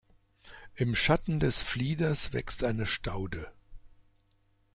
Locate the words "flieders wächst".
1.61-2.63